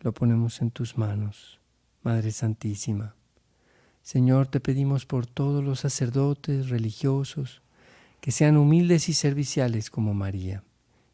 Lo 0.00 0.12
ponemos 0.12 0.60
en 0.60 0.70
tus 0.70 0.98
manos, 0.98 1.60
Madre 2.02 2.30
Santísima. 2.30 3.14
Señor, 4.02 4.48
te 4.48 4.60
pedimos 4.60 5.06
por 5.06 5.26
todos 5.26 5.62
los 5.62 5.80
sacerdotes 5.80 6.68
religiosos, 6.68 7.61
que 8.22 8.30
sean 8.30 8.56
humildes 8.56 9.08
y 9.08 9.14
serviciales 9.14 9.90
como 9.90 10.14
María, 10.14 10.62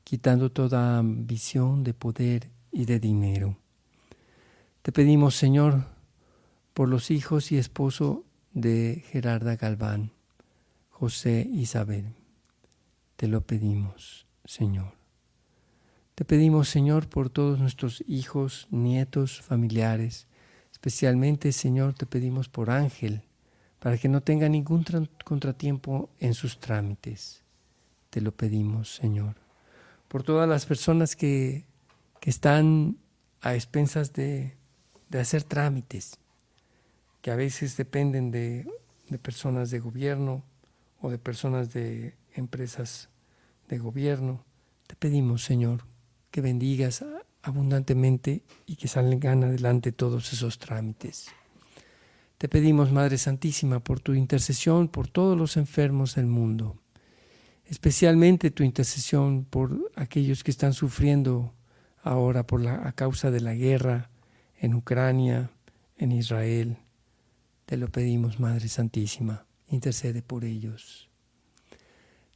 quitando 0.05 0.53
toda 0.53 0.99
ambición 0.99 1.83
de 1.83 1.95
poder 1.95 2.51
y 2.71 2.85
de 2.85 3.01
dinero. 3.01 3.57
Te 4.83 4.93
pedimos, 4.93 5.35
Señor, 5.35 5.87
por 6.75 6.91
los 6.91 7.11
hijos 7.11 7.51
y 7.51 7.57
esposo 7.57 8.27
de 8.53 9.03
Gerarda 9.11 9.57
Galván, 9.57 10.13
José 10.91 11.49
Isabel. 11.51 12.13
Te 13.17 13.27
lo 13.27 13.41
pedimos, 13.41 14.27
Señor. 14.45 14.93
Te 16.15 16.27
pedimos, 16.27 16.69
Señor, 16.69 17.09
por 17.09 17.31
todos 17.31 17.59
nuestros 17.59 18.05
hijos, 18.07 18.69
nietos, 18.71 19.41
familiares. 19.41 20.27
Especialmente, 20.73 21.53
Señor, 21.53 21.95
te 21.95 22.05
pedimos 22.05 22.51
por 22.51 22.69
Ángel, 22.69 23.23
para 23.79 23.99
que 23.99 24.09
no 24.09 24.23
tenga 24.23 24.49
ningún 24.49 24.85
contratiempo 25.25 26.11
en 26.19 26.35
sus 26.35 26.59
trámites. 26.59 27.43
Te 28.11 28.21
lo 28.21 28.33
pedimos, 28.33 28.95
Señor. 28.95 29.37
Por 30.09 30.23
todas 30.23 30.49
las 30.49 30.67
personas 30.67 31.15
que, 31.15 31.67
que 32.21 32.31
están 32.31 32.97
a 33.41 33.55
expensas 33.55 34.13
de, 34.13 34.57
de, 35.11 35.21
hacer 35.21 35.45
trámites, 35.45 36.19
que 37.23 37.31
a 37.31 37.37
veces 37.37 37.77
dependen 37.77 38.31
de, 38.31 38.67
de 39.09 39.19
personas 39.19 39.71
de 39.71 39.79
gobierno 39.79 40.43
o 41.01 41.11
de 41.11 41.19
personas 41.19 41.73
de 41.73 42.17
empresas 42.35 43.11
de 43.69 43.79
gobierno. 43.79 44.45
Te 44.87 44.97
pedimos, 44.97 45.45
Señor, 45.45 45.85
que 46.31 46.41
bendigas 46.41 47.05
abundantemente 47.43 48.43
y 48.67 48.77
que 48.77 48.89
salgan 48.89 49.45
adelante 49.45 49.93
todos 49.93 50.33
esos 50.33 50.59
trámites. 50.59 51.29
Te 52.39 52.49
pedimos, 52.49 52.93
Madre 52.93 53.19
Santísima, 53.19 53.81
por 53.81 53.99
tu 53.99 54.15
intercesión 54.15 54.87
por 54.87 55.09
todos 55.09 55.37
los 55.37 55.57
enfermos 55.57 56.15
del 56.15 56.27
mundo, 56.27 56.81
especialmente 57.67 58.53
tu 58.53 58.63
intercesión 58.63 59.45
por 59.45 59.91
aquellos 59.97 60.45
que 60.45 60.53
están 60.53 60.73
sufriendo 60.73 61.53
ahora 62.01 62.47
por 62.47 62.61
la, 62.61 62.87
a 62.87 62.93
causa 62.93 63.33
de 63.33 63.41
la 63.41 63.55
guerra 63.55 64.11
en 64.57 64.75
Ucrania, 64.75 65.51
en 65.97 66.13
Israel. 66.13 66.77
Te 67.67 67.77
lo 67.77 67.89
pedimos, 67.89 68.39
Madre 68.39 68.69
Santísima, 68.69 69.45
intercede 69.67 70.23
por 70.23 70.45
ellos. 70.45 71.11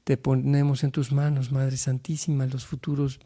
Te 0.02 0.16
ponemos 0.16 0.82
en 0.82 0.90
tus 0.90 1.12
manos, 1.12 1.52
Madre 1.52 1.76
Santísima, 1.76 2.46
los 2.46 2.66
futuros, 2.66 3.20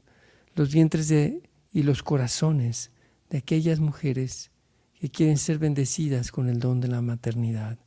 los 0.55 0.75
vientres 0.75 1.09
de, 1.09 1.41
y 1.73 1.85
los 1.85 2.03
corazones 2.03 2.91
de 3.31 3.39
aquellas 3.39 3.81
mujeres 3.81 4.51
que 5.01 5.11
quieren 5.11 5.39
ser 5.39 5.59
bendecidas 5.59 6.33
con 6.33 6.49
el 6.49 6.59
don 6.59 6.81
de 6.81 6.89
la 6.89 7.03
maternidad. 7.03 7.79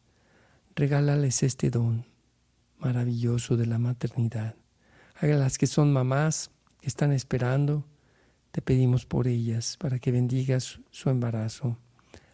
Regálales 0.76 1.44
este 1.44 1.70
don 1.70 2.06
maravilloso 2.78 3.58
de 3.58 3.66
la 3.66 3.78
maternidad. 3.78 4.56
A 5.20 5.26
las 5.26 5.58
que 5.58 5.68
son 5.68 5.92
mamás, 5.92 6.52
que 6.80 6.88
están 6.88 7.12
esperando, 7.12 7.86
te 8.52 8.62
pedimos 8.62 9.06
por 9.06 9.28
ellas, 9.28 9.78
para 9.78 10.00
que 10.00 10.12
bendigas 10.12 10.80
su 10.92 11.10
embarazo. 11.10 11.78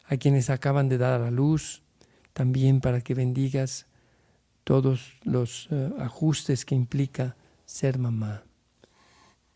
A 0.05 0.17
quienes 0.17 0.49
acaban 0.49 0.87
de 0.87 0.97
dar 0.97 1.21
a 1.21 1.31
luz, 1.31 1.81
también 2.33 2.81
para 2.81 3.01
que 3.01 3.15
bendigas 3.15 3.87
todos 4.63 5.13
los 5.23 5.67
eh, 5.71 5.91
ajustes 5.99 6.65
que 6.65 6.75
implica 6.75 7.35
ser 7.65 7.97
mamá. 7.97 8.43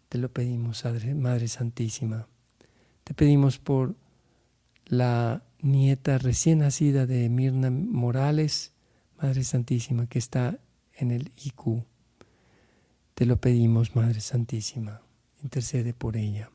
Te 0.08 0.18
lo 0.18 0.30
pedimos, 0.30 0.84
Madre 1.16 1.48
Santísima. 1.48 2.28
Te 3.04 3.14
pedimos 3.14 3.60
por 3.60 3.96
la 4.90 5.44
nieta 5.62 6.18
recién 6.18 6.60
nacida 6.60 7.06
de 7.06 7.30
Mirna 7.30 7.70
Morales, 7.70 8.74
Madre 9.22 9.44
Santísima, 9.44 10.08
que 10.08 10.20
está 10.20 10.60
en 10.96 11.12
el 11.12 11.32
IQ. 11.38 11.84
Te 13.14 13.26
lo 13.26 13.38
pedimos, 13.38 13.96
Madre 13.96 14.20
Santísima. 14.20 15.02
Intercede 15.44 15.94
por 15.94 16.18
ella. 16.18 16.50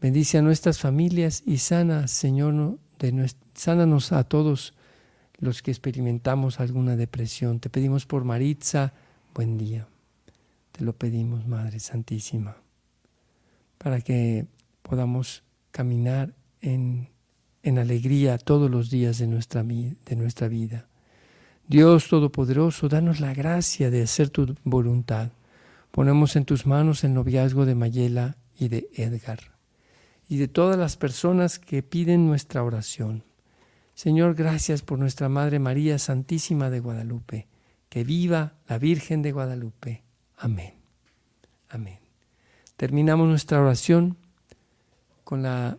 Bendice 0.00 0.38
a 0.38 0.42
nuestras 0.42 0.80
familias 0.80 1.42
y 1.46 1.58
sana, 1.58 2.08
Señor, 2.08 2.78
de 2.98 3.30
sánanos 3.54 4.12
a 4.12 4.24
todos 4.24 4.74
los 5.38 5.62
que 5.62 5.70
experimentamos 5.70 6.60
alguna 6.60 6.96
depresión. 6.96 7.60
Te 7.60 7.70
pedimos 7.70 8.06
por 8.06 8.24
Maritza, 8.24 8.92
buen 9.34 9.56
día. 9.56 9.86
Te 10.72 10.84
lo 10.84 10.94
pedimos, 10.94 11.46
Madre 11.46 11.78
Santísima, 11.78 12.56
para 13.78 14.00
que 14.00 14.46
podamos 14.82 15.44
caminar 15.70 16.34
en, 16.64 17.08
en 17.62 17.78
alegría 17.78 18.38
todos 18.38 18.70
los 18.70 18.90
días 18.90 19.18
de 19.18 19.26
nuestra, 19.26 19.62
de 19.62 20.16
nuestra 20.16 20.48
vida. 20.48 20.88
Dios 21.68 22.08
Todopoderoso, 22.08 22.88
danos 22.88 23.20
la 23.20 23.32
gracia 23.32 23.90
de 23.90 24.02
hacer 24.02 24.30
tu 24.30 24.54
voluntad. 24.64 25.30
Ponemos 25.90 26.36
en 26.36 26.44
tus 26.44 26.66
manos 26.66 27.04
el 27.04 27.14
noviazgo 27.14 27.64
de 27.66 27.74
Mayela 27.74 28.36
y 28.58 28.68
de 28.68 28.88
Edgar 28.94 29.54
y 30.28 30.38
de 30.38 30.48
todas 30.48 30.78
las 30.78 30.96
personas 30.96 31.58
que 31.58 31.82
piden 31.82 32.26
nuestra 32.26 32.62
oración. 32.62 33.24
Señor, 33.94 34.34
gracias 34.34 34.82
por 34.82 34.98
nuestra 34.98 35.28
Madre 35.28 35.58
María 35.58 35.98
Santísima 35.98 36.70
de 36.70 36.80
Guadalupe. 36.80 37.46
Que 37.88 38.02
viva 38.02 38.54
la 38.66 38.78
Virgen 38.78 39.22
de 39.22 39.32
Guadalupe. 39.32 40.02
Amén. 40.36 40.74
Amén. 41.68 42.00
Terminamos 42.76 43.28
nuestra 43.28 43.60
oración 43.60 44.16
con 45.22 45.42
la 45.42 45.78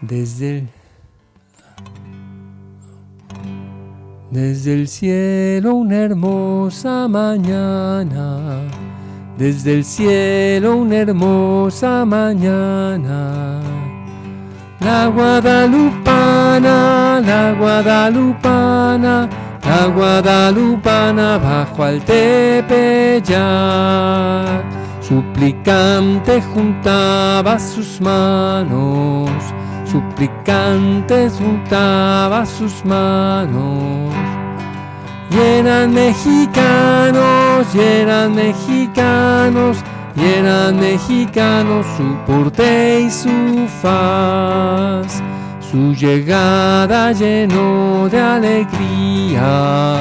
Desde 0.00 0.58
el, 0.58 0.68
desde 4.30 4.74
el 4.74 4.88
cielo 4.88 5.74
una 5.74 5.96
hermosa 5.96 7.08
mañana, 7.08 8.60
desde 9.38 9.74
el 9.74 9.84
cielo 9.84 10.76
una 10.76 10.96
hermosa 10.96 12.04
mañana 12.04 13.62
la 14.86 15.06
guadalupana, 15.08 16.76
la 17.20 17.52
guadalupana, 17.58 19.28
la 19.64 19.86
guadalupana 19.86 21.38
bajo 21.38 21.82
al 21.82 22.00
tepeyac. 22.02 23.26
Suplicante 25.00 26.40
juntaba 26.42 27.58
sus 27.58 28.00
manos, 28.00 29.30
suplicante 29.96 31.30
juntaba 31.30 32.44
sus 32.44 32.84
manos. 32.84 34.14
Y 35.30 35.38
eran 35.38 35.94
mexicanos, 35.94 37.66
y 37.74 37.80
eran 37.80 38.34
mexicanos, 38.34 39.78
y 40.14 40.24
eran 40.38 40.78
mexicanos 40.78 41.86
su 41.96 42.14
porte 42.26 43.00
y 43.06 43.10
su 43.10 43.66
faz. 43.82 45.22
Su 45.70 45.94
llegada 45.94 47.12
llenó 47.12 48.08
de 48.10 48.20
alegría, 48.20 50.00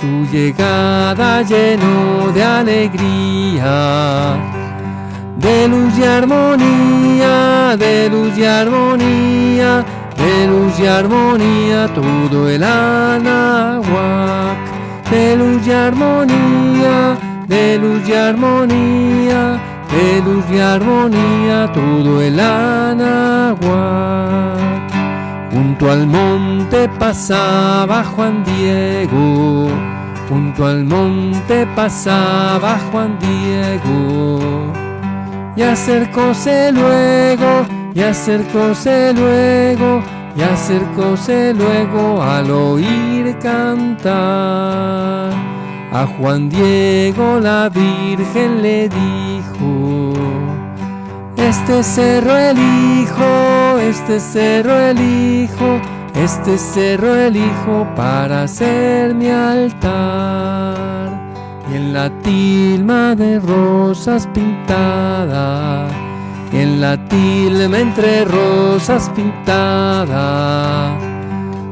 su 0.00 0.26
llegada 0.32 1.42
llenó 1.42 2.32
de 2.34 2.42
alegría. 2.42 4.57
De 5.38 5.68
luz 5.68 5.96
y 5.96 6.02
armonía, 6.02 7.76
de 7.76 8.10
luz 8.10 8.36
y 8.36 8.44
armonía, 8.44 9.84
de 10.16 10.46
luz 10.48 10.80
y 10.80 10.86
armonía 10.86 11.86
todo 11.94 12.48
el 12.48 12.64
anahuac. 12.64 14.58
De 15.08 15.36
luz 15.36 15.64
y 15.64 15.70
armonía, 15.70 17.16
de 17.46 17.78
luz 17.78 18.08
y 18.08 18.12
armonía, 18.14 19.60
de 19.92 20.20
luz 20.22 20.44
y 20.50 20.58
armonía 20.58 21.70
todo 21.72 22.20
el 22.20 22.40
anahuac. 22.40 23.58
Junto 25.52 25.88
al 25.88 26.04
monte 26.08 26.88
pasaba 26.98 28.02
Juan 28.02 28.42
Diego, 28.42 29.68
junto 30.28 30.66
al 30.66 30.82
monte 30.84 31.64
pasaba 31.76 32.76
Juan 32.90 33.16
Diego. 33.20 34.87
Y 35.58 35.62
acercóse 35.62 36.70
luego, 36.70 37.66
y 37.92 38.00
acercóse 38.00 39.12
luego, 39.12 40.00
y 40.36 40.42
acercóse 40.42 41.52
luego 41.52 42.22
al 42.22 42.48
oír 42.52 43.36
cantar. 43.40 45.32
A 45.92 46.06
Juan 46.16 46.48
Diego 46.48 47.40
la 47.40 47.68
Virgen 47.70 48.62
le 48.62 48.88
dijo, 48.88 50.12
este 51.36 51.82
cerro 51.82 52.36
elijo, 52.36 53.80
este 53.80 54.20
cerro 54.20 54.78
elijo, 54.78 55.80
este 56.14 56.56
cerro 56.56 57.16
elijo 57.16 57.84
para 57.96 58.44
hacer 58.44 59.12
mi 59.12 59.28
altar. 59.28 60.97
Y 61.70 61.76
en 61.76 61.92
la 61.92 62.10
tilma 62.22 63.14
de 63.14 63.40
rosas 63.40 64.26
pintada, 64.28 65.88
en 66.52 66.80
la 66.80 66.96
tilma 67.08 67.78
entre 67.78 68.24
rosas 68.24 69.10
pintada, 69.14 70.90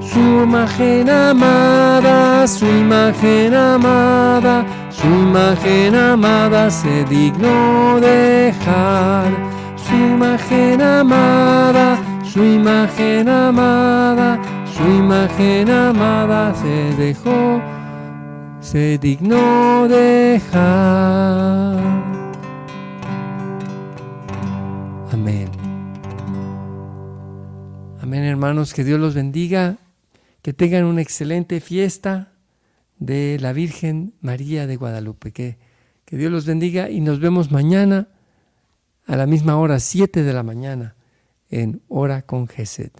su 0.01 0.21
imagen 0.21 1.09
amada, 1.09 2.47
su 2.47 2.67
imagen 2.67 3.55
amada, 3.55 4.65
su 4.91 5.07
imagen 5.07 5.95
amada 5.95 6.71
se 6.71 7.05
dignó 7.05 7.99
dejar. 8.01 9.57
Su 9.87 9.95
imagen 9.95 10.83
amada, 10.83 11.97
su 12.25 12.43
imagen 12.43 13.29
amada, 13.29 14.39
su 14.65 14.83
imagen 14.83 15.71
amada 15.71 16.53
se 16.55 16.95
dejó, 16.97 17.61
se 18.67 18.99
dignó 18.99 19.87
dejar. 19.87 20.57
Amén. 25.13 25.49
Amén 28.01 28.25
hermanos, 28.25 28.75
que 28.75 28.83
Dios 28.83 28.99
los 28.99 29.15
bendiga, 29.15 29.79
que 30.43 30.53
tengan 30.53 30.85
una 30.85 31.01
excelente 31.01 31.61
fiesta 31.61 32.33
de 32.99 33.39
la 33.41 33.53
Virgen 33.53 34.15
María 34.21 34.67
de 34.67 34.75
Guadalupe. 34.75 35.31
Que, 35.31 35.59
que 36.05 36.17
Dios 36.17 36.33
los 36.33 36.45
bendiga 36.45 36.91
y 36.91 37.01
nos 37.01 37.21
vemos 37.21 37.53
mañana 37.53 38.09
a 39.07 39.15
la 39.15 39.27
misma 39.27 39.57
hora, 39.59 39.79
7 39.79 40.25
de 40.25 40.33
la 40.33 40.43
mañana, 40.43 40.97
en 41.51 41.83
Hora 41.87 42.23
con 42.23 42.49
Gesed. 42.49 42.91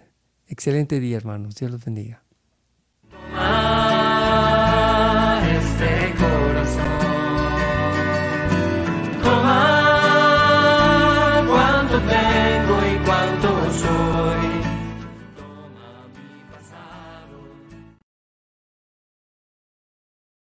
Excelente 0.47 1.01
día, 1.01 1.17
hermanos. 1.17 1.55
Dios 1.55 1.71
los 1.71 1.83
bendiga. 1.83 2.23